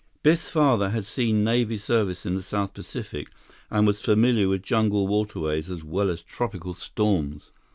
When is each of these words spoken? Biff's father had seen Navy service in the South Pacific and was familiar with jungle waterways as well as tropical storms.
Biff's 0.23 0.49
father 0.49 0.89
had 0.89 1.05
seen 1.05 1.43
Navy 1.43 1.77
service 1.77 2.25
in 2.25 2.33
the 2.33 2.41
South 2.41 2.73
Pacific 2.73 3.29
and 3.69 3.85
was 3.85 4.01
familiar 4.01 4.49
with 4.49 4.63
jungle 4.63 5.05
waterways 5.05 5.69
as 5.69 5.83
well 5.83 6.09
as 6.09 6.23
tropical 6.23 6.73
storms. 6.73 7.51